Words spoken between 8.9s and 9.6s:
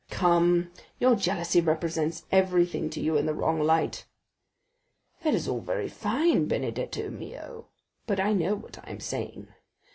saying.